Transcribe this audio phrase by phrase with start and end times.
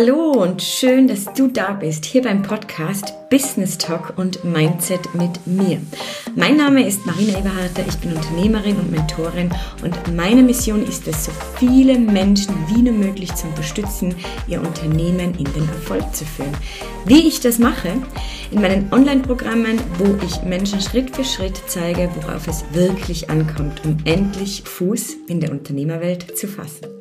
[0.00, 5.46] Hallo und schön, dass du da bist, hier beim Podcast Business Talk und Mindset mit
[5.46, 5.78] mir.
[6.34, 9.50] Mein Name ist Marina Eberharter, ich bin Unternehmerin und Mentorin
[9.84, 14.14] und meine Mission ist es, so viele Menschen wie nur möglich zu unterstützen,
[14.48, 16.56] ihr Unternehmen in den Erfolg zu führen.
[17.04, 17.92] Wie ich das mache?
[18.52, 23.98] In meinen Online-Programmen, wo ich Menschen Schritt für Schritt zeige, worauf es wirklich ankommt, um
[24.06, 26.99] endlich Fuß in der Unternehmerwelt zu fassen.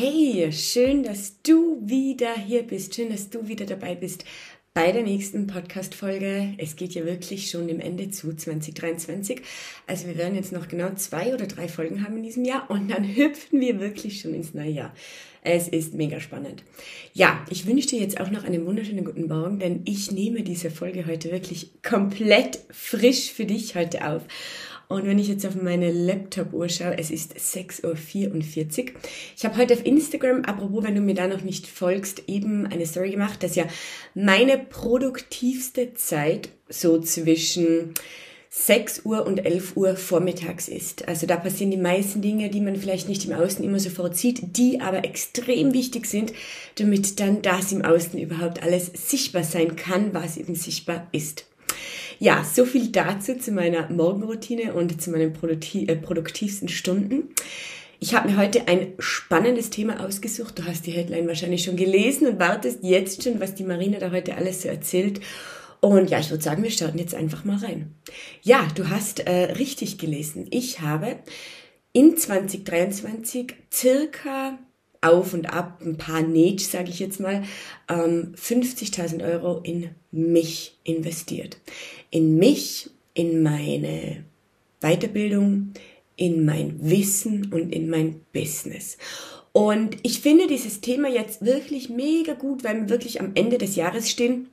[0.00, 2.94] Hey, schön, dass du wieder hier bist.
[2.94, 4.24] Schön, dass du wieder dabei bist
[4.72, 6.54] bei der nächsten Podcast-Folge.
[6.56, 9.42] Es geht ja wirklich schon dem Ende zu 2023.
[9.88, 12.88] Also wir werden jetzt noch genau zwei oder drei Folgen haben in diesem Jahr und
[12.88, 14.94] dann hüpfen wir wirklich schon ins neue Jahr.
[15.42, 16.62] Es ist mega spannend.
[17.12, 20.70] Ja, ich wünsche dir jetzt auch noch einen wunderschönen guten Morgen, denn ich nehme diese
[20.70, 24.22] Folge heute wirklich komplett frisch für dich heute auf.
[24.88, 28.90] Und wenn ich jetzt auf meine Laptop-Uhr schaue, es ist 6.44 Uhr.
[29.36, 32.86] Ich habe heute auf Instagram, apropos, wenn du mir da noch nicht folgst, eben eine
[32.86, 33.66] Story gemacht, dass ja
[34.14, 37.92] meine produktivste Zeit so zwischen
[38.48, 41.06] 6 Uhr und 11 Uhr vormittags ist.
[41.06, 44.56] Also da passieren die meisten Dinge, die man vielleicht nicht im Außen immer sofort sieht,
[44.56, 46.32] die aber extrem wichtig sind,
[46.76, 51.44] damit dann das im Außen überhaupt alles sichtbar sein kann, was eben sichtbar ist.
[52.18, 57.30] Ja, so viel dazu zu meiner Morgenroutine und zu meinen produktiv, äh, produktivsten Stunden.
[58.00, 60.58] Ich habe mir heute ein spannendes Thema ausgesucht.
[60.58, 64.10] Du hast die Headline wahrscheinlich schon gelesen und wartest jetzt schon, was die Marina da
[64.10, 65.20] heute alles so erzählt.
[65.80, 67.94] Und ja, ich würde sagen, wir starten jetzt einfach mal rein.
[68.42, 70.46] Ja, du hast äh, richtig gelesen.
[70.50, 71.16] Ich habe
[71.92, 74.58] in 2023 circa
[75.00, 77.44] auf und ab, ein paar Näht, sage ich jetzt mal,
[77.88, 81.58] ähm, 50.000 Euro in mich investiert.
[82.10, 84.24] In mich, in meine
[84.80, 85.72] Weiterbildung,
[86.16, 88.98] in mein Wissen und in mein Business.
[89.52, 93.76] Und ich finde dieses Thema jetzt wirklich mega gut, weil wir wirklich am Ende des
[93.76, 94.48] Jahres stehen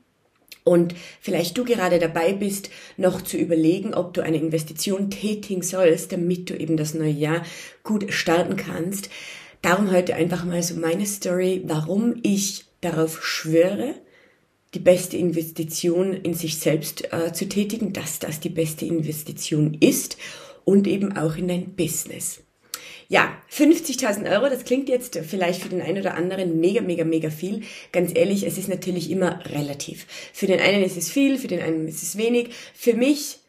[0.63, 6.11] und vielleicht du gerade dabei bist, noch zu überlegen, ob du eine Investition tätigen sollst,
[6.11, 7.43] damit du eben das neue Jahr
[7.83, 9.11] gut starten kannst.
[9.65, 13.95] Darum heute einfach mal so meine Story, warum ich darauf schwöre,
[14.75, 20.17] die beste Investition in sich selbst äh, zu tätigen, dass das die beste Investition ist
[20.65, 22.41] und eben auch in dein Business.
[23.07, 27.31] Ja, 50.000 Euro, das klingt jetzt vielleicht für den einen oder anderen mega, mega, mega
[27.31, 27.61] viel.
[27.91, 30.05] Ganz ehrlich, es ist natürlich immer relativ.
[30.31, 32.49] Für den einen ist es viel, für den einen ist es wenig.
[32.75, 33.39] Für mich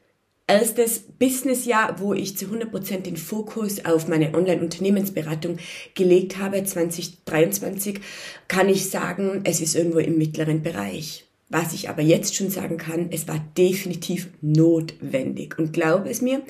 [0.46, 5.58] erstes Businessjahr, wo ich zu 100% den Fokus auf meine Online-Unternehmensberatung
[5.94, 8.00] gelegt habe, 2023,
[8.48, 11.24] kann ich sagen, es ist irgendwo im mittleren Bereich.
[11.48, 15.58] Was ich aber jetzt schon sagen kann, es war definitiv notwendig.
[15.58, 16.42] Und glaube es mir,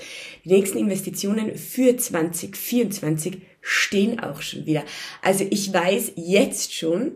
[0.45, 4.85] die nächsten Investitionen für 2024 stehen auch schon wieder.
[5.21, 7.13] Also ich weiß jetzt schon,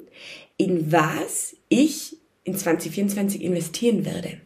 [0.59, 4.41] in was ich in 2024 investieren werde.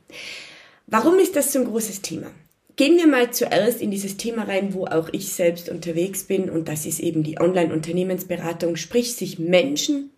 [0.87, 2.31] Warum ist das so ein großes Thema?
[2.77, 6.51] Gehen wir mal zuerst in dieses Thema rein, wo auch ich selbst unterwegs bin.
[6.51, 10.11] Und das ist eben die Online-Unternehmensberatung, sprich sich Menschen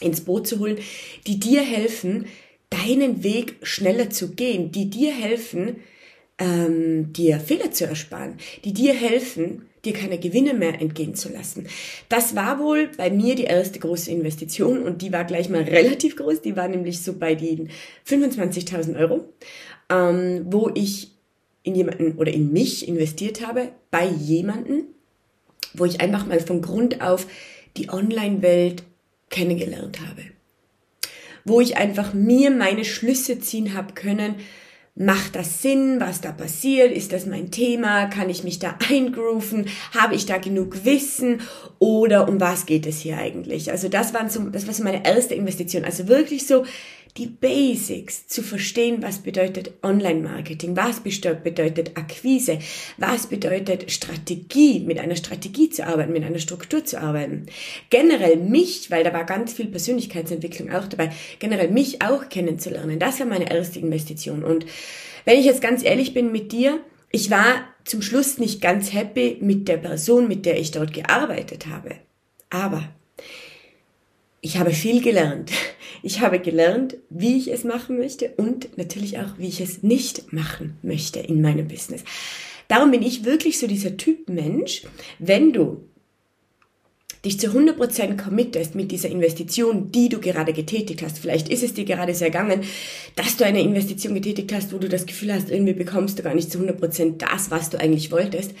[0.00, 0.78] ins Boot zu holen,
[1.26, 2.26] die dir helfen,
[2.68, 5.76] deinen Weg schneller zu gehen, die dir helfen,
[6.38, 11.66] ähm, dir Fehler zu ersparen, die dir helfen, dir keine Gewinne mehr entgehen zu lassen.
[12.08, 14.82] Das war wohl bei mir die erste große Investition.
[14.82, 17.70] Und die war gleich mal relativ groß, die war nämlich so bei den
[18.06, 19.28] 25.000 Euro
[19.90, 21.10] ähm, wo ich
[21.62, 24.84] in jemanden oder in mich investiert habe, bei jemanden,
[25.74, 27.26] wo ich einfach mal von Grund auf
[27.76, 28.82] die Online-Welt
[29.28, 30.22] kennengelernt habe.
[31.44, 34.36] Wo ich einfach mir meine Schlüsse ziehen habe können,
[34.96, 39.66] macht das Sinn, was da passiert, ist das mein Thema, kann ich mich da eingrooven,
[39.94, 41.40] habe ich da genug Wissen
[41.78, 43.70] oder um was geht es hier eigentlich?
[43.70, 46.64] Also das waren so, das war so meine erste Investition, also wirklich so
[47.16, 52.58] die Basics zu verstehen, was bedeutet Online-Marketing, was bedeutet Akquise,
[52.98, 57.46] was bedeutet Strategie, mit einer Strategie zu arbeiten, mit einer Struktur zu arbeiten.
[57.90, 62.98] Generell mich, weil da war ganz viel Persönlichkeitsentwicklung auch dabei, generell mich auch kennenzulernen.
[62.98, 64.44] Das war meine erste Investition.
[64.44, 64.66] Und
[65.24, 66.80] wenn ich jetzt ganz ehrlich bin mit dir,
[67.10, 71.66] ich war zum Schluss nicht ganz happy mit der Person, mit der ich dort gearbeitet
[71.66, 71.96] habe.
[72.50, 72.88] Aber
[74.40, 75.50] ich habe viel gelernt.
[76.02, 80.32] Ich habe gelernt, wie ich es machen möchte und natürlich auch, wie ich es nicht
[80.32, 82.04] machen möchte in meinem Business.
[82.68, 84.84] Darum bin ich wirklich so dieser Typ Mensch,
[85.18, 85.84] wenn du
[87.24, 91.18] dich zu 100% committest mit dieser Investition, die du gerade getätigt hast.
[91.18, 92.62] Vielleicht ist es dir gerade sehr gegangen,
[93.16, 96.34] dass du eine Investition getätigt hast, wo du das Gefühl hast, irgendwie bekommst du gar
[96.34, 98.52] nicht zu 100% das, was du eigentlich wolltest.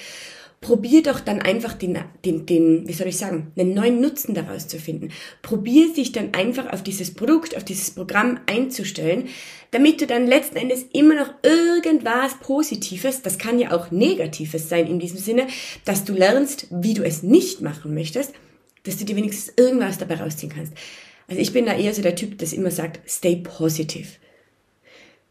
[0.60, 4.68] Probier doch dann einfach den, den, den, wie soll ich sagen, einen neuen Nutzen daraus
[4.68, 5.10] zu finden.
[5.40, 9.28] Probier sich dann einfach auf dieses Produkt, auf dieses Programm einzustellen,
[9.70, 14.86] damit du dann letzten Endes immer noch irgendwas Positives, das kann ja auch Negatives sein
[14.86, 15.46] in diesem Sinne,
[15.86, 18.34] dass du lernst, wie du es nicht machen möchtest,
[18.82, 20.74] dass du dir wenigstens irgendwas dabei rausziehen kannst.
[21.26, 24.08] Also ich bin da eher so der Typ, das immer sagt, stay positive.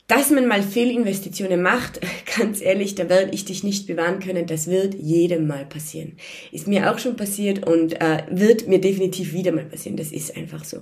[0.09, 2.01] Dass man mal Fehlinvestitionen macht,
[2.38, 4.47] ganz ehrlich, da werde ich dich nicht bewahren können.
[4.47, 6.17] Das wird jedem mal passieren.
[6.51, 9.97] Ist mir auch schon passiert und äh, wird mir definitiv wieder mal passieren.
[9.97, 10.77] Das ist einfach so.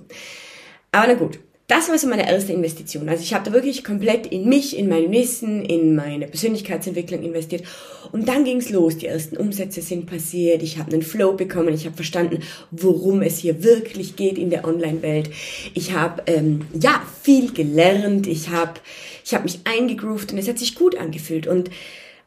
[0.92, 1.38] Aber na gut,
[1.68, 3.10] das war so meine erste Investition.
[3.10, 7.62] Also ich habe da wirklich komplett in mich, in mein Wissen, in meine Persönlichkeitsentwicklung investiert.
[8.10, 8.96] Und dann ging's los.
[8.96, 10.62] Die ersten Umsätze sind passiert.
[10.62, 11.74] Ich habe einen Flow bekommen.
[11.74, 15.28] Ich habe verstanden, worum es hier wirklich geht in der Online-Welt.
[15.74, 18.26] Ich habe ähm, ja viel gelernt.
[18.26, 18.80] Ich habe
[19.22, 21.46] ich hab mich eingegroovt und es hat sich gut angefühlt.
[21.46, 21.68] Und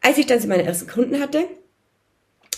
[0.02, 1.46] als ich dann so meine ersten Kunden hatte,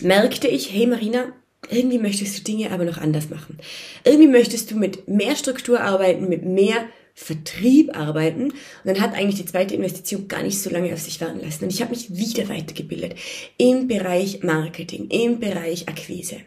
[0.01, 1.33] merkte ich, hey Marina,
[1.70, 3.58] irgendwie möchtest du Dinge aber noch anders machen.
[4.05, 8.50] Irgendwie möchtest du mit mehr Struktur arbeiten, mit mehr Vertrieb arbeiten.
[8.50, 11.64] Und dann hat eigentlich die zweite Investition gar nicht so lange auf sich warten lassen.
[11.64, 13.14] Und ich habe mich wieder weitergebildet
[13.56, 16.38] im Bereich Marketing, im Bereich Akquise.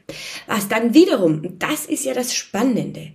[0.45, 3.11] Was dann wiederum, und das ist ja das Spannende,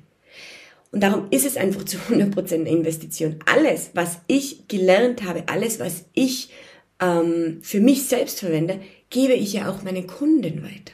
[0.92, 3.36] und darum ist es einfach zu 100% eine Investition.
[3.46, 6.50] Alles, was ich gelernt habe, alles, was ich
[7.00, 8.78] ähm, für mich selbst verwende,
[9.08, 10.92] gebe ich ja auch meinen Kunden weiter.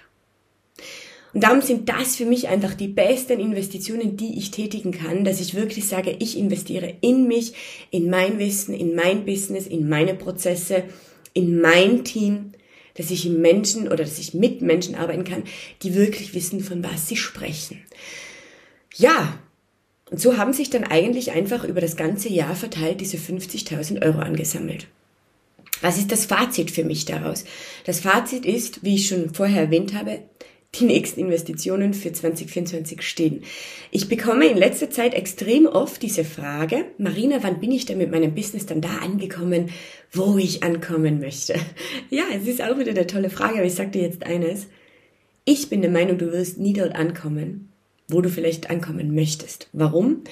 [1.39, 5.41] Und darum sind das für mich einfach die besten Investitionen, die ich tätigen kann, dass
[5.41, 7.53] ich wirklich sage, ich investiere in mich,
[7.93, 10.83] in mein Wissen, in mein Business, in meine Prozesse,
[11.35, 12.51] in mein Team,
[12.97, 15.45] dass ich im Menschen oder dass ich mit Menschen arbeiten kann,
[15.85, 17.85] die wirklich wissen, von was sie sprechen.
[18.97, 19.39] Ja,
[20.11, 24.19] und so haben sich dann eigentlich einfach über das ganze Jahr verteilt diese 50.000 Euro
[24.19, 24.89] angesammelt.
[25.83, 27.45] Was ist das Fazit für mich daraus?
[27.85, 30.19] Das Fazit ist, wie ich schon vorher erwähnt habe,
[30.75, 33.43] die nächsten Investitionen für 2024 stehen.
[33.91, 38.11] Ich bekomme in letzter Zeit extrem oft diese Frage, Marina, wann bin ich denn mit
[38.11, 39.71] meinem Business dann da angekommen,
[40.13, 41.55] wo ich ankommen möchte?
[42.11, 44.67] Ja, es ist auch wieder eine tolle Frage, aber ich sage dir jetzt eines.
[45.45, 47.71] Ich bin der Meinung, du wirst nie dort ankommen,
[48.09, 49.69] wo du vielleicht ankommen möchtest.
[49.73, 50.25] Warum?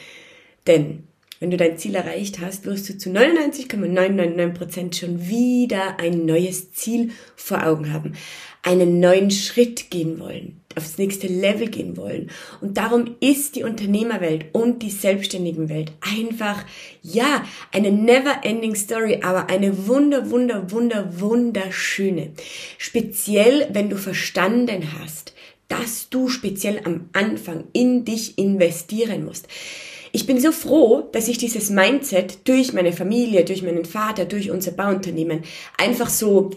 [0.67, 1.05] Denn
[1.41, 7.11] wenn du dein Ziel erreicht hast, wirst du zu 99,999% schon wieder ein neues Ziel
[7.35, 8.15] vor Augen haben,
[8.62, 12.31] einen neuen Schritt gehen wollen, aufs nächste Level gehen wollen.
[12.61, 16.65] Und darum ist die Unternehmerwelt und die selbstständigen Welt einfach,
[17.03, 22.33] ja, eine never ending story, aber eine wunder, wunder, wunder, wunderschöne.
[22.79, 25.35] Speziell, wenn du verstanden hast,
[25.69, 29.49] dass du speziell am Anfang in dich investieren musst.
[30.17, 34.51] Ich bin so froh, dass ich dieses Mindset durch meine Familie, durch meinen Vater, durch
[34.51, 35.45] unser Bauunternehmen
[35.77, 36.53] einfach so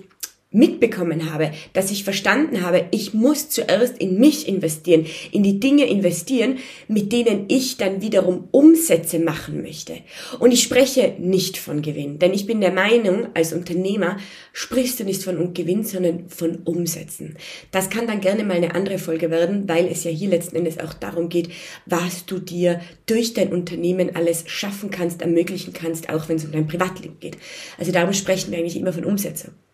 [0.51, 5.85] mitbekommen habe, dass ich verstanden habe, ich muss zuerst in mich investieren, in die Dinge
[5.85, 6.57] investieren,
[6.87, 9.97] mit denen ich dann wiederum Umsätze machen möchte.
[10.39, 14.17] Und ich spreche nicht von Gewinn, denn ich bin der Meinung, als Unternehmer
[14.51, 17.37] sprichst du nicht von Gewinn, sondern von Umsätzen.
[17.71, 20.79] Das kann dann gerne mal eine andere Folge werden, weil es ja hier letzten Endes
[20.79, 21.49] auch darum geht,
[21.85, 26.51] was du dir durch dein Unternehmen alles schaffen kannst, ermöglichen kannst, auch wenn es um
[26.51, 27.37] dein Privatleben geht.
[27.77, 29.68] Also darum sprechen wir eigentlich immer von Umsätzen.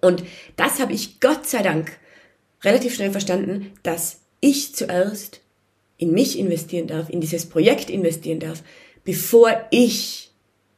[0.00, 0.24] Und
[0.56, 1.98] das habe ich Gott sei Dank
[2.62, 5.40] relativ schnell verstanden, dass ich zuerst
[5.96, 8.62] in mich investieren darf, in dieses Projekt investieren darf,
[9.04, 10.29] bevor ich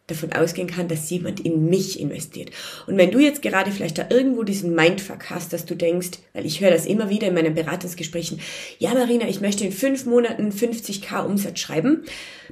[0.09, 2.51] davon ausgehen kann, dass jemand in mich investiert.
[2.87, 6.45] Und wenn du jetzt gerade vielleicht da irgendwo diesen Mindfuck hast, dass du denkst, weil
[6.45, 8.41] ich höre das immer wieder in meinen Beratungsgesprächen,
[8.79, 12.05] ja Marina, ich möchte in fünf Monaten 50k Umsatz schreiben,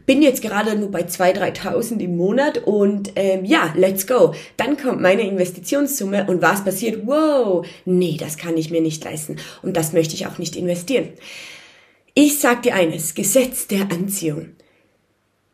[0.06, 4.34] bin jetzt gerade nur bei 2.000, 3.000 im Monat und ähm, ja, let's go.
[4.56, 7.06] Dann kommt meine Investitionssumme und was passiert?
[7.06, 11.08] Wow, nee, das kann ich mir nicht leisten und das möchte ich auch nicht investieren.
[12.14, 14.50] Ich sag dir eines, Gesetz der Anziehung.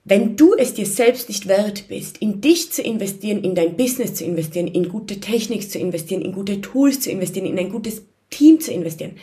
[0.09, 4.15] Wenn du es dir selbst nicht wert bist, in dich zu investieren, in dein Business
[4.15, 8.03] zu investieren, in gute Technik zu investieren, in gute Tools zu investieren, in ein gutes
[8.31, 9.17] Team zu investieren,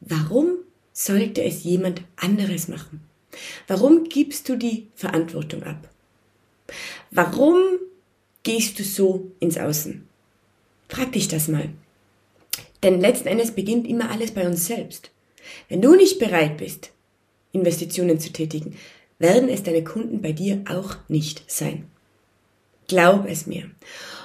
[0.00, 0.58] warum
[0.92, 3.00] sollte es jemand anderes machen?
[3.66, 5.88] Warum gibst du die Verantwortung ab?
[7.10, 7.62] Warum
[8.42, 10.06] gehst du so ins Außen?
[10.90, 11.70] Frag dich das mal.
[12.82, 15.10] Denn letzten Endes beginnt immer alles bei uns selbst.
[15.70, 16.90] Wenn du nicht bereit bist,
[17.52, 18.76] Investitionen zu tätigen,
[19.18, 21.86] werden es deine Kunden bei dir auch nicht sein.
[22.88, 23.70] Glaub es mir.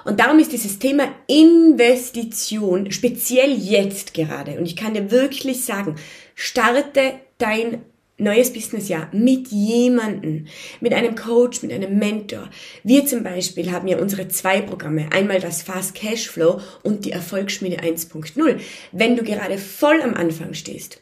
[0.05, 4.57] Und darum ist dieses Thema Investition speziell jetzt gerade.
[4.57, 5.95] Und ich kann dir wirklich sagen,
[6.35, 7.81] starte dein
[8.21, 10.45] neues Businessjahr mit jemandem,
[10.79, 12.49] mit einem Coach, mit einem Mentor.
[12.83, 15.09] Wir zum Beispiel haben ja unsere zwei Programme.
[15.11, 18.59] Einmal das Fast Cashflow und die Erfolgsschmiede 1.0.
[18.91, 21.01] Wenn du gerade voll am Anfang stehst,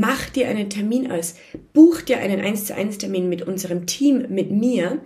[0.00, 1.34] mach dir einen Termin aus.
[1.72, 5.02] Buch dir einen 1 zu 1 Termin mit unserem Team, mit mir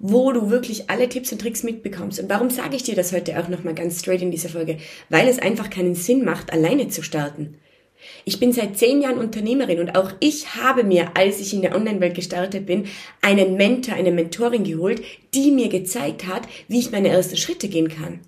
[0.00, 2.18] wo du wirklich alle Tipps und Tricks mitbekommst.
[2.20, 4.78] Und warum sage ich dir das heute auch nochmal ganz straight in dieser Folge?
[5.10, 7.58] Weil es einfach keinen Sinn macht, alleine zu starten.
[8.24, 11.76] Ich bin seit zehn Jahren Unternehmerin und auch ich habe mir, als ich in der
[11.76, 12.86] Online-Welt gestartet bin,
[13.20, 15.02] einen Mentor, eine Mentorin geholt,
[15.34, 18.20] die mir gezeigt hat, wie ich meine ersten Schritte gehen kann.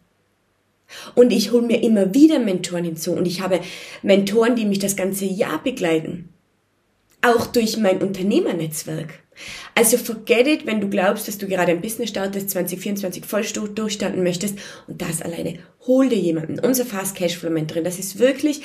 [1.15, 3.61] Und ich hole mir immer wieder Mentoren hinzu und ich habe
[4.03, 6.29] Mentoren, die mich das ganze Jahr begleiten.
[7.23, 9.23] Auch durch mein Unternehmernetzwerk.
[9.75, 13.45] Also forget it, wenn du glaubst, dass du gerade ein Business startest, 2024 voll
[13.75, 15.59] durchstarten möchtest und das alleine.
[15.87, 16.59] Hol dir jemanden.
[16.59, 18.63] Unser Fast Cashflow Mentoring, das ist wirklich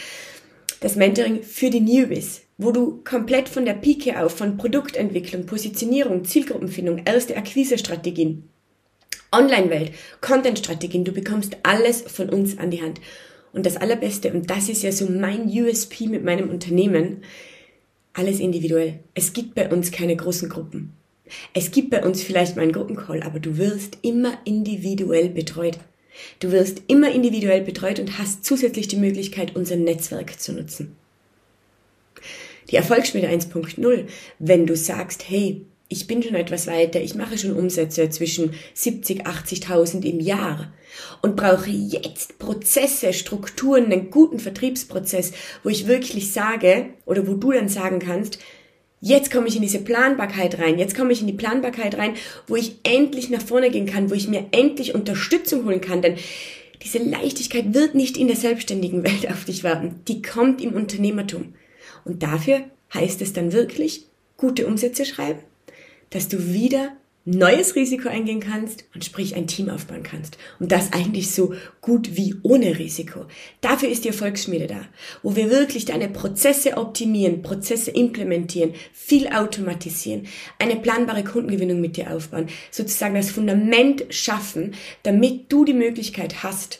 [0.79, 6.25] das Mentoring für die Newbies, wo du komplett von der Pike auf, von Produktentwicklung, Positionierung,
[6.25, 8.49] Zielgruppenfindung, erste Akquise-Strategien,
[9.31, 9.91] Online-Welt,
[10.21, 13.01] Content-Strategien, du bekommst alles von uns an die Hand.
[13.53, 17.23] Und das Allerbeste, und das ist ja so mein USP mit meinem Unternehmen,
[18.13, 18.99] alles individuell.
[19.13, 20.93] Es gibt bei uns keine großen Gruppen.
[21.53, 25.77] Es gibt bei uns vielleicht mal einen Gruppencall, aber du wirst immer individuell betreut.
[26.39, 30.95] Du wirst immer individuell betreut und hast zusätzlich die Möglichkeit, unser Netzwerk zu nutzen.
[32.69, 34.05] Die Erfolgsschmiede 1.0,
[34.39, 39.25] wenn du sagst, hey, ich bin schon etwas weiter, ich mache schon Umsätze zwischen 70,
[39.25, 40.73] 80.000 im Jahr
[41.21, 45.31] und brauche jetzt Prozesse, Strukturen, einen guten Vertriebsprozess,
[45.63, 48.39] wo ich wirklich sage oder wo du dann sagen kannst,
[48.99, 50.79] Jetzt komme ich in diese Planbarkeit rein.
[50.79, 52.15] Jetzt komme ich in die Planbarkeit rein,
[52.47, 56.01] wo ich endlich nach vorne gehen kann, wo ich mir endlich Unterstützung holen kann.
[56.01, 56.15] Denn
[56.83, 60.01] diese Leichtigkeit wird nicht in der selbstständigen Welt auf dich warten.
[60.07, 61.53] Die kommt im Unternehmertum.
[62.05, 65.41] Und dafür heißt es dann wirklich, gute Umsätze schreiben,
[66.09, 66.93] dass du wieder
[67.27, 70.37] neues Risiko eingehen kannst und sprich ein Team aufbauen kannst.
[70.61, 73.25] Und das eigentlich so gut wie ohne Risiko.
[73.59, 74.85] Dafür ist die Erfolgsschmiede da,
[75.23, 80.25] wo wir wirklich deine Prozesse optimieren, Prozesse implementieren, viel automatisieren,
[80.57, 86.79] eine planbare Kundengewinnung mit dir aufbauen, sozusagen das Fundament schaffen, damit du die Möglichkeit hast,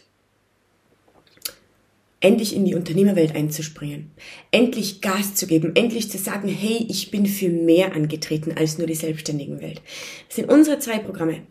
[2.28, 4.12] endlich in die Unternehmerwelt einzuspringen,
[4.52, 8.86] endlich Gas zu geben, endlich zu sagen, hey, ich bin für mehr angetreten als nur
[8.86, 9.82] die selbstständigen Welt.
[10.28, 11.44] Das sind unsere zwei Programme.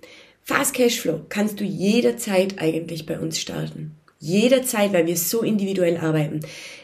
[0.42, 3.96] Fast Cashflow kannst du jederzeit eigentlich bei uns starten.
[4.18, 6.40] Jederzeit, weil wir so individuell arbeiten.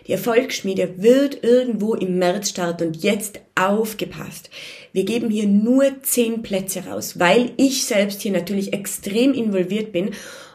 [0.06, 4.48] Die Erfolgsschmiede wird irgendwo im März starten und jetzt aufgepasst.
[4.94, 10.12] Wir geben hier nur zehn Plätze raus, weil ich selbst hier natürlich extrem involviert bin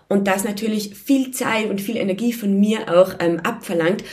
[0.10, 4.04] und das natürlich viel Zeit und viel Energie von mir auch ähm, abverlangt.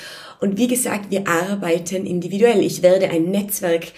[0.41, 2.61] Und wie gesagt, wir arbeiten individuell.
[2.61, 3.93] Ich werde ein Netzwerk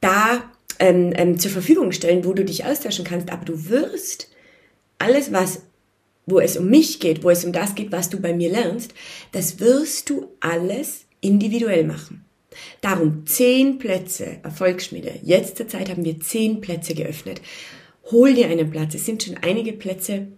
[0.00, 4.30] da ähm, ähm, zur Verfügung stellen, wo du dich austauschen kannst, aber du wirst
[4.98, 5.62] alles, was
[6.26, 8.92] wo es um mich geht, wo es um das geht, was du bei mir lernst,
[9.32, 12.24] das wirst du alles individuell machen.
[12.80, 15.12] Darum zehn Plätze Erfolgsschmiede.
[15.22, 17.40] Jetzt zur Zeit haben wir zehn Plätze geöffnet.
[18.10, 18.94] Hol dir einen Platz.
[18.94, 20.28] Es sind schon einige Plätze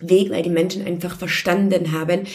[0.00, 2.26] Weg, weil die Menschen einfach verstanden haben,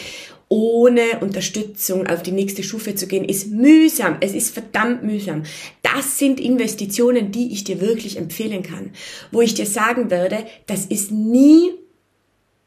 [0.48, 4.18] ohne Unterstützung auf die nächste Stufe zu gehen, ist mühsam.
[4.20, 5.42] Es ist verdammt mühsam.
[5.82, 8.90] Das sind Investitionen, die ich dir wirklich empfehlen kann.
[9.32, 11.72] Wo ich dir sagen werde, das ist nie,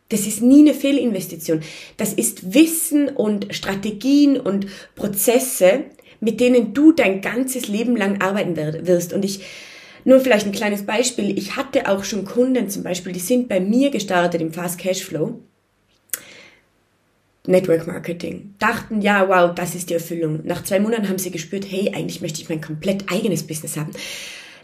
[0.09, 1.61] das ist nie eine Fehlinvestition.
[1.95, 5.85] Das ist Wissen und Strategien und Prozesse,
[6.19, 9.13] mit denen du dein ganzes Leben lang arbeiten wirst.
[9.13, 9.39] Und ich
[10.09, 11.37] nur vielleicht ein kleines Beispiel.
[11.37, 15.39] Ich hatte auch schon Kunden zum Beispiel, die sind bei mir gestartet im Fast Cashflow.
[17.47, 18.53] Network Marketing.
[18.59, 20.41] Dachten, ja, wow, das ist die Erfüllung.
[20.43, 23.91] Nach zwei Monaten haben sie gespürt, hey, eigentlich möchte ich mein komplett eigenes Business haben.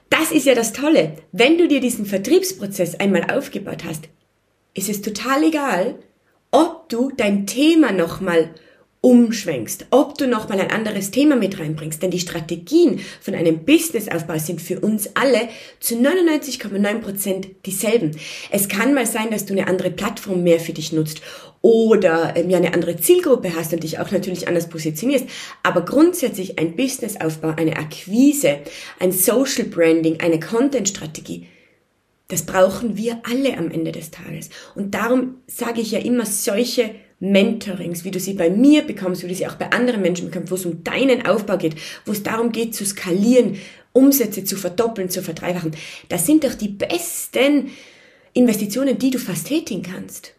[0.10, 1.14] Das ist ja das Tolle.
[1.32, 4.10] Wenn du dir diesen Vertriebsprozess einmal aufgebaut hast,
[4.74, 5.96] ist es total egal,
[6.52, 8.50] ob du dein Thema nochmal
[9.06, 12.02] umschwenkst, ob du nochmal ein anderes Thema mit reinbringst.
[12.02, 15.48] Denn die Strategien von einem Businessaufbau sind für uns alle
[15.80, 18.18] zu 99,9% dieselben.
[18.50, 21.22] Es kann mal sein, dass du eine andere Plattform mehr für dich nutzt
[21.62, 25.28] oder ähm, ja eine andere Zielgruppe hast und dich auch natürlich anders positionierst.
[25.62, 28.62] Aber grundsätzlich ein Businessaufbau, eine Akquise,
[29.00, 31.46] ein Social Branding, eine Content-Strategie,
[32.28, 34.50] das brauchen wir alle am Ende des Tages.
[34.74, 39.28] Und darum sage ich ja immer solche Mentorings, wie du sie bei mir bekommst, wie
[39.28, 42.24] du sie auch bei anderen Menschen bekommst, wo es um deinen Aufbau geht, wo es
[42.24, 43.58] darum geht zu skalieren,
[43.94, 45.72] Umsätze zu verdoppeln, zu verdreifachen.
[46.10, 47.72] Das sind doch die besten
[48.34, 50.35] Investitionen, die du fast tätigen kannst.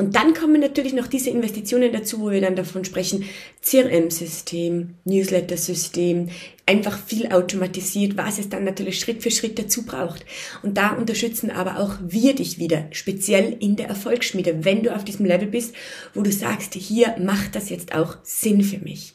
[0.00, 3.24] Und dann kommen natürlich noch diese Investitionen dazu, wo wir dann davon sprechen,
[3.62, 6.28] CRM-System, Newsletter-System,
[6.66, 10.24] einfach viel automatisiert, was es dann natürlich Schritt für Schritt dazu braucht.
[10.62, 15.04] Und da unterstützen aber auch wir dich wieder, speziell in der Erfolgsschmiede, wenn du auf
[15.04, 15.74] diesem Level bist,
[16.14, 19.14] wo du sagst, hier macht das jetzt auch Sinn für mich.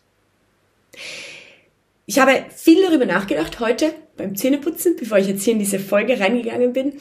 [2.06, 6.20] Ich habe viel darüber nachgedacht heute beim Zähneputzen, bevor ich jetzt hier in diese Folge
[6.20, 6.94] reingegangen bin,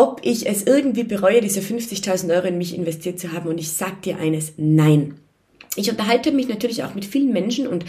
[0.00, 3.50] ob ich es irgendwie bereue, diese 50.000 Euro in mich investiert zu haben.
[3.50, 5.16] Und ich sag dir eines, nein.
[5.76, 7.84] Ich unterhalte mich natürlich auch mit vielen Menschen und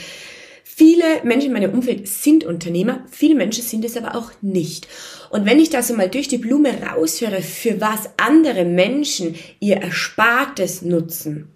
[0.63, 4.88] Viele Menschen in meinem Umfeld sind Unternehmer, viele Menschen sind es aber auch nicht.
[5.30, 9.82] Und wenn ich da so mal durch die Blume raushöre, für was andere Menschen ihr
[9.82, 11.50] Erspartes nutzen,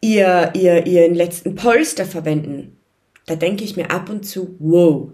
[0.00, 2.78] ihr, ihr, ihren letzten Polster verwenden,
[3.26, 5.10] da denke ich mir ab und zu, wow.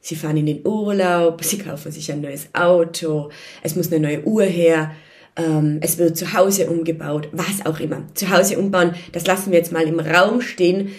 [0.00, 3.30] Sie fahren in den Urlaub, sie kaufen sich ein neues Auto,
[3.62, 4.92] es muss eine neue Uhr her,
[5.36, 8.06] ähm, es wird zu Hause umgebaut, was auch immer.
[8.14, 10.90] Zu Hause umbauen, das lassen wir jetzt mal im Raum stehen.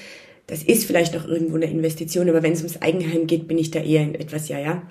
[0.48, 3.72] Das ist vielleicht noch irgendwo eine Investition, aber wenn es ums Eigenheim geht, bin ich
[3.72, 4.82] da eher in etwas, ja, ja.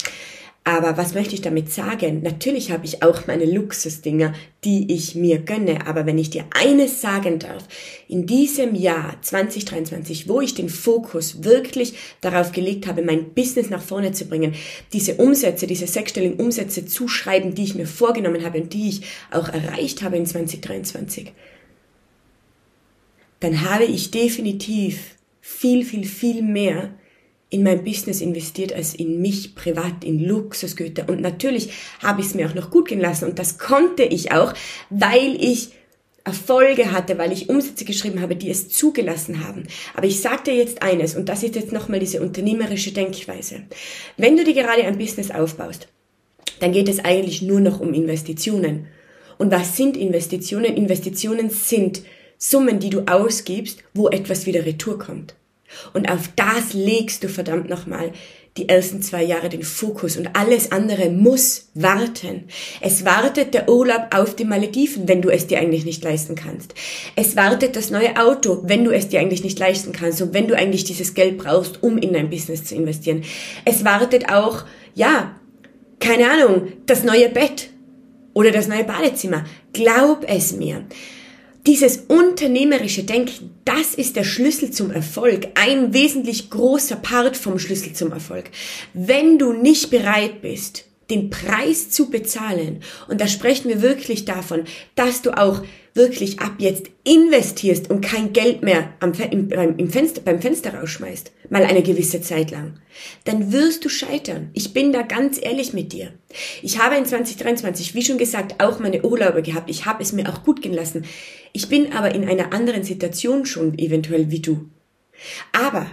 [0.68, 2.20] Aber was möchte ich damit sagen?
[2.22, 4.34] Natürlich habe ich auch meine Luxusdinger,
[4.64, 5.87] die ich mir gönne.
[5.87, 7.66] Aber wenn ich dir eines sagen darf,
[8.06, 13.80] in diesem Jahr 2023, wo ich den Fokus wirklich darauf gelegt habe, mein Business nach
[13.80, 14.56] vorne zu bringen,
[14.92, 19.00] diese Umsätze, diese sechsstelligen Umsätze zu schreiben, die ich mir vorgenommen habe und die ich
[19.30, 21.32] auch erreicht habe in 2023,
[23.40, 26.90] dann habe ich definitiv viel, viel, viel mehr
[27.50, 31.08] in mein Business investiert als in mich privat, in Luxusgüter.
[31.08, 31.70] Und natürlich
[32.02, 33.24] habe ich es mir auch noch gut gehen lassen.
[33.24, 34.52] Und das konnte ich auch,
[34.90, 35.70] weil ich
[36.24, 39.66] Erfolge hatte, weil ich Umsätze geschrieben habe, die es zugelassen haben.
[39.94, 43.62] Aber ich sage dir jetzt eines, und das ist jetzt nochmal diese unternehmerische Denkweise.
[44.18, 45.88] Wenn du dir gerade ein Business aufbaust,
[46.60, 48.88] dann geht es eigentlich nur noch um Investitionen.
[49.38, 50.76] Und was sind Investitionen?
[50.76, 52.02] Investitionen sind
[52.36, 55.34] Summen, die du ausgibst, wo etwas wieder retour kommt.
[55.92, 58.12] Und auf das legst du verdammt nochmal
[58.58, 62.48] die ersten zwei Jahre den Fokus und alles andere muss warten.
[62.80, 66.75] Es wartet der Urlaub auf die Malediven, wenn du es dir eigentlich nicht leisten kannst.
[67.14, 70.48] Es wartet das neue Auto, wenn du es dir eigentlich nicht leisten kannst und wenn
[70.48, 73.22] du eigentlich dieses Geld brauchst, um in dein Business zu investieren.
[73.64, 75.37] Es wartet auch, ja,
[76.00, 77.70] keine Ahnung, das neue Bett
[78.35, 79.44] oder das neue Badezimmer.
[79.72, 80.85] Glaub es mir.
[81.68, 87.92] Dieses unternehmerische Denken, das ist der Schlüssel zum Erfolg, ein wesentlich großer Part vom Schlüssel
[87.92, 88.46] zum Erfolg.
[88.94, 94.64] Wenn du nicht bereit bist, den Preis zu bezahlen, und da sprechen wir wirklich davon,
[94.94, 95.61] dass du auch
[95.98, 101.32] wirklich ab jetzt investierst und kein Geld mehr am, im, im Fenster, beim Fenster rausschmeißt,
[101.50, 102.80] mal eine gewisse Zeit lang,
[103.24, 104.48] dann wirst du scheitern.
[104.54, 106.14] Ich bin da ganz ehrlich mit dir.
[106.62, 109.68] Ich habe in 2023, wie schon gesagt, auch meine Urlaube gehabt.
[109.68, 111.04] Ich habe es mir auch gut gehen lassen.
[111.52, 114.70] Ich bin aber in einer anderen Situation schon eventuell wie du.
[115.52, 115.87] Aber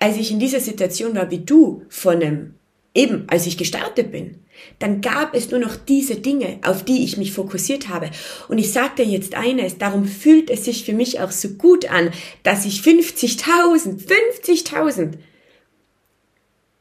[0.00, 2.54] als ich in dieser Situation war wie du von einem,
[2.94, 4.36] eben als ich gestartet bin,
[4.78, 8.10] dann gab es nur noch diese Dinge, auf die ich mich fokussiert habe.
[8.48, 11.90] Und ich sage dir jetzt eines, darum fühlt es sich für mich auch so gut
[11.90, 12.10] an,
[12.42, 14.06] dass ich 50.000,
[14.44, 15.14] 50.000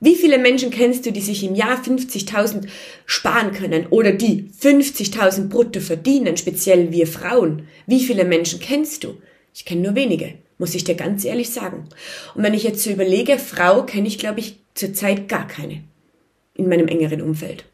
[0.01, 2.67] wie viele Menschen kennst du, die sich im Jahr 50.000
[3.05, 7.67] sparen können oder die 50.000 brutto verdienen, speziell wir Frauen?
[7.85, 9.17] Wie viele Menschen kennst du?
[9.53, 11.89] Ich kenne nur wenige, muss ich dir ganz ehrlich sagen.
[12.33, 15.83] Und wenn ich jetzt so überlege, Frau kenne ich, glaube ich, zurzeit gar keine
[16.59, 17.65] in meinem engeren Umfeld.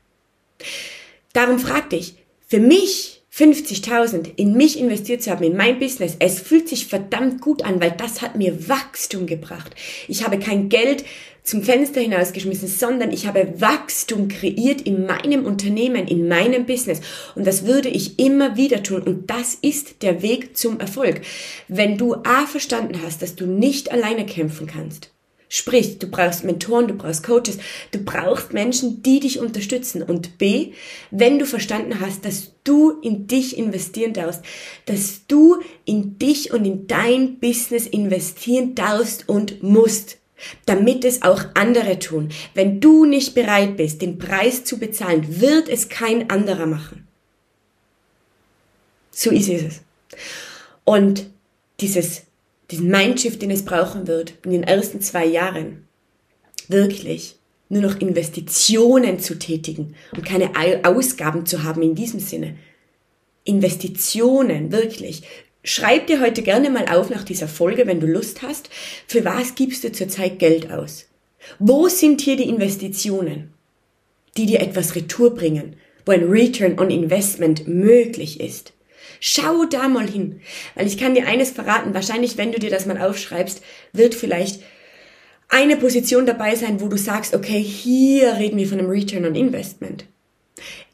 [1.34, 2.16] Darum fragte ich,
[2.48, 7.42] für mich 50.000 in mich investiert zu haben, in mein Business, es fühlt sich verdammt
[7.42, 9.76] gut an, weil das hat mir Wachstum gebracht.
[10.08, 11.04] Ich habe kein Geld
[11.44, 17.02] zum Fenster hinausgeschmissen, sondern ich habe Wachstum kreiert in meinem Unternehmen, in meinem Business.
[17.36, 19.04] Und das würde ich immer wieder tun.
[19.04, 21.22] Und das ist der Weg zum Erfolg.
[21.68, 25.12] Wenn du A verstanden hast, dass du nicht alleine kämpfen kannst,
[25.48, 27.60] Sprich, du brauchst Mentoren, du brauchst Coaches,
[27.92, 30.02] du brauchst Menschen, die dich unterstützen.
[30.02, 30.74] Und B,
[31.12, 34.42] wenn du verstanden hast, dass du in dich investieren darfst,
[34.86, 40.18] dass du in dich und in dein Business investieren darfst und musst,
[40.66, 42.30] damit es auch andere tun.
[42.54, 47.08] Wenn du nicht bereit bist, den Preis zu bezahlen, wird es kein anderer machen.
[49.12, 49.82] So ist es.
[50.84, 51.28] Und
[51.80, 52.24] dieses
[52.72, 55.88] diesen Mindshift, den es brauchen wird in den ersten zwei Jahren,
[56.68, 57.36] wirklich
[57.70, 60.52] nur noch Investitionen zu tätigen und keine
[60.84, 62.56] Ausgaben zu haben in diesem Sinne.
[63.44, 65.24] Investitionen, wirklich.
[65.64, 68.70] Schreib dir heute gerne mal auf nach dieser Folge, wenn du Lust hast,
[69.08, 71.06] für was gibst du zurzeit Geld aus?
[71.58, 73.54] Wo sind hier die Investitionen,
[74.38, 75.76] die dir etwas Retour bringen,
[76.06, 78.74] wo ein Return on Investment möglich ist?
[79.20, 80.42] Schau da mal hin.
[80.76, 83.62] Weil ich kann dir eines verraten, wahrscheinlich, wenn du dir das mal aufschreibst,
[83.94, 84.62] wird vielleicht
[85.50, 89.36] eine Position dabei sein, wo du sagst, okay, hier reden wir von einem Return on
[89.36, 90.06] Investment.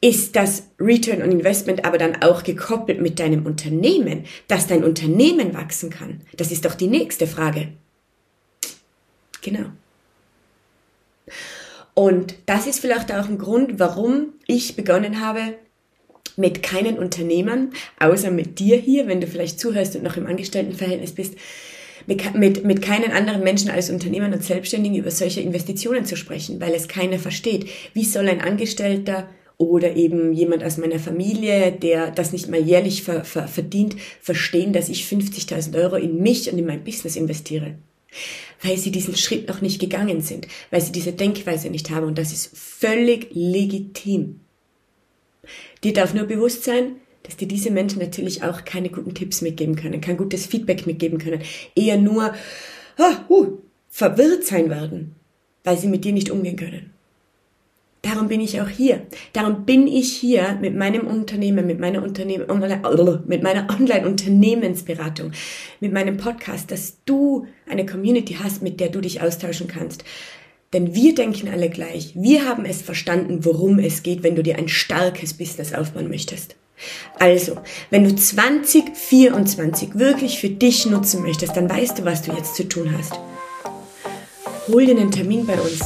[0.00, 5.54] Ist das Return on Investment aber dann auch gekoppelt mit deinem Unternehmen, dass dein Unternehmen
[5.54, 6.22] wachsen kann?
[6.36, 7.68] Das ist doch die nächste Frage.
[9.42, 9.66] Genau.
[11.94, 15.54] Und das ist vielleicht auch ein Grund, warum ich begonnen habe,
[16.36, 21.12] mit keinen Unternehmern, außer mit dir hier, wenn du vielleicht zuhörst und noch im Angestelltenverhältnis
[21.12, 21.34] bist,
[22.06, 26.60] mit, mit, mit keinen anderen Menschen als Unternehmern und Selbstständigen über solche Investitionen zu sprechen,
[26.60, 27.68] weil es keiner versteht.
[27.94, 33.02] Wie soll ein Angestellter oder eben jemand aus meiner Familie, der das nicht mal jährlich
[33.02, 37.76] ver, ver, verdient, verstehen, dass ich 50.000 Euro in mich und in mein Business investiere?
[38.62, 42.18] Weil sie diesen Schritt noch nicht gegangen sind, weil sie diese Denkweise nicht haben und
[42.18, 44.40] das ist völlig legitim.
[45.82, 49.76] Dir darf nur bewusst sein, dass dir diese Menschen natürlich auch keine guten Tipps mitgeben
[49.76, 51.42] können, kein gutes Feedback mitgeben können,
[51.74, 52.34] eher nur
[52.98, 55.14] ah, uh, verwirrt sein werden,
[55.64, 56.90] weil sie mit dir nicht umgehen können.
[58.02, 59.06] Darum bin ich auch hier.
[59.32, 62.46] Darum bin ich hier mit meinem Unternehmen, mit meiner Unternehmen,
[63.26, 65.30] mit meiner Online-Unternehmensberatung,
[65.78, 70.04] mit meinem Podcast, dass du eine Community hast, mit der du dich austauschen kannst,
[70.72, 72.12] denn wir denken alle gleich.
[72.14, 76.56] Wir haben es verstanden, worum es geht, wenn du dir ein starkes Business aufbauen möchtest.
[77.18, 77.58] Also,
[77.90, 82.68] wenn du 2024 wirklich für dich nutzen möchtest, dann weißt du, was du jetzt zu
[82.68, 83.12] tun hast.
[84.68, 85.80] Hol dir einen Termin bei uns.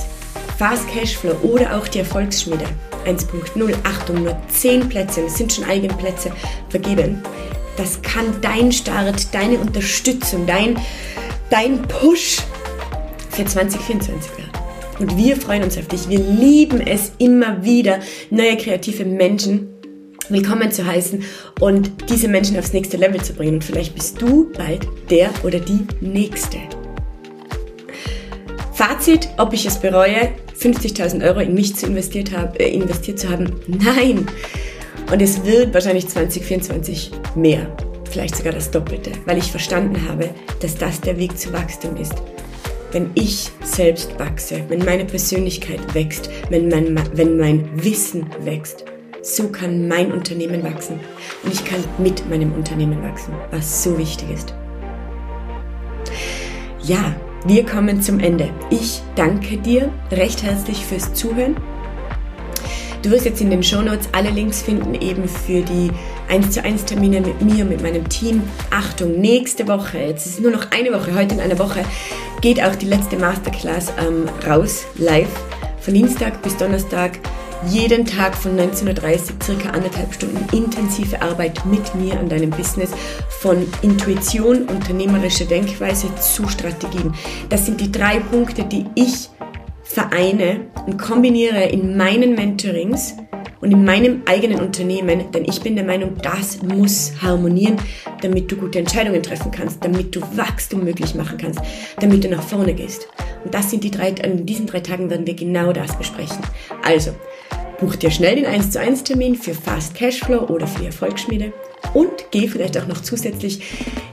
[0.58, 2.64] Fast Cashflow oder auch die Erfolgsschmiede
[3.04, 3.74] 1.0.
[3.84, 6.32] Achtung, nur 10 Plätze, es sind schon eigene Plätze
[6.70, 7.22] vergeben.
[7.76, 10.78] Das kann dein Start, deine Unterstützung, dein,
[11.50, 12.38] dein Push
[13.30, 14.45] für 2024 werden.
[14.98, 16.08] Und wir freuen uns auf dich.
[16.08, 19.68] Wir lieben es immer wieder, neue kreative Menschen
[20.28, 21.22] willkommen zu heißen
[21.60, 23.54] und diese Menschen aufs nächste Level zu bringen.
[23.54, 26.58] Und vielleicht bist du bald der oder die Nächste.
[28.72, 33.28] Fazit, ob ich es bereue, 50.000 Euro in mich zu investiert, hab, äh, investiert zu
[33.28, 33.52] haben?
[33.66, 34.26] Nein.
[35.12, 37.74] Und es wird wahrscheinlich 2024 mehr.
[38.10, 40.30] Vielleicht sogar das Doppelte, weil ich verstanden habe,
[40.60, 42.14] dass das der Weg zu Wachstum ist
[42.96, 48.86] wenn ich selbst wachse, wenn meine Persönlichkeit wächst, wenn mein, wenn mein Wissen wächst,
[49.20, 50.98] so kann mein Unternehmen wachsen.
[51.42, 54.54] Und ich kann mit meinem Unternehmen wachsen, was so wichtig ist.
[56.84, 58.48] Ja, wir kommen zum Ende.
[58.70, 61.54] Ich danke dir recht herzlich fürs Zuhören.
[63.02, 65.90] Du wirst jetzt in den Show Notes alle Links finden, eben für die
[66.28, 68.42] 1 zu 1 Termine mit mir, mit meinem Team.
[68.70, 71.84] Achtung, nächste Woche, jetzt ist nur noch eine Woche, heute in einer Woche,
[72.46, 75.26] geht auch die letzte Masterclass ähm, raus, live,
[75.80, 77.18] von Dienstag bis Donnerstag.
[77.66, 82.92] Jeden Tag von 19.30 Uhr circa anderthalb Stunden intensive Arbeit mit mir an deinem Business
[83.40, 87.12] von Intuition, unternehmerische Denkweise zu Strategien.
[87.48, 89.28] Das sind die drei Punkte, die ich
[89.82, 93.16] vereine und kombiniere in meinen Mentorings
[93.60, 97.76] und in meinem eigenen Unternehmen, denn ich bin der Meinung, das muss harmonieren,
[98.20, 101.60] damit du gute Entscheidungen treffen kannst, damit du Wachstum möglich machen kannst,
[102.00, 103.08] damit du nach vorne gehst.
[103.44, 106.38] Und das sind die drei, in diesen drei Tagen werden wir genau das besprechen.
[106.82, 107.12] Also,
[107.80, 111.52] buch dir schnell den 1 zu 1 Termin für Fast Cashflow oder für Erfolgsschmiede
[111.94, 113.60] und geh vielleicht auch noch zusätzlich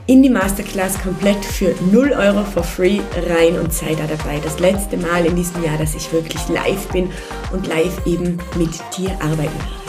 [0.05, 2.99] in die Masterclass komplett für 0 Euro for free
[3.29, 4.39] rein und sei da dabei.
[4.43, 7.09] Das letzte Mal in diesem Jahr, dass ich wirklich live bin
[7.51, 9.83] und live eben mit dir arbeiten werde.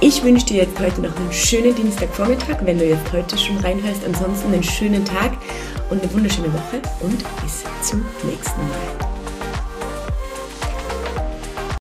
[0.00, 4.04] Ich wünsche dir jetzt heute noch einen schönen Dienstagvormittag, wenn du jetzt heute schon reinhörst.
[4.04, 5.32] Ansonsten einen schönen Tag
[5.88, 9.15] und eine wunderschöne Woche und bis zum nächsten Mal.